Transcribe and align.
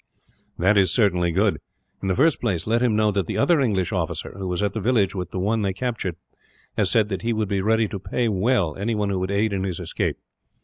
"That 0.57 0.79
is 0.79 0.95
good. 0.97 1.59
In 2.01 2.07
the 2.07 2.15
first 2.15 2.41
place, 2.41 2.65
let 2.65 2.81
him 2.81 2.95
know 2.95 3.11
that 3.11 3.27
the 3.27 3.37
other 3.37 3.61
English 3.61 3.91
officer, 3.91 4.31
who 4.35 4.47
was 4.47 4.63
at 4.63 4.73
the 4.73 4.79
village 4.81 5.13
with 5.13 5.29
the 5.29 5.37
one 5.37 5.61
they 5.61 5.73
captured, 5.73 6.15
had 6.75 6.87
said 6.87 7.09
that 7.09 7.21
he 7.21 7.33
would 7.33 7.49
be 7.49 7.61
ready 7.61 7.87
to 7.89 7.99
pay 7.99 8.27
well 8.27 8.75
anyone 8.75 9.11
who 9.11 9.19
would 9.19 9.29
aid 9.29 9.53
in 9.53 9.63
his 9.63 9.79
escape. 9.79 10.17